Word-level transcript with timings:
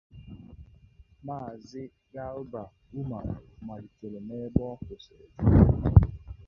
maazị 1.25 1.83
Garba 2.13 2.61
Umar 2.99 3.27
malite 3.65 4.07
n'ebe 4.27 4.61
ọ 4.71 4.71
kwụsịrị 4.83 5.27